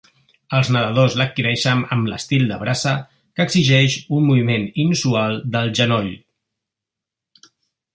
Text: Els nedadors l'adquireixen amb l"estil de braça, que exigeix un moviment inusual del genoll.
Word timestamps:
Els 0.59 0.69
nedadors 0.75 1.17
l'adquireixen 1.21 1.83
amb 1.97 2.09
l"estil 2.09 2.47
de 2.53 2.59
braça, 2.63 2.95
que 3.37 3.47
exigeix 3.51 4.01
un 4.21 4.27
moviment 4.33 4.69
inusual 4.87 5.41
del 5.57 5.75
genoll. 5.83 6.15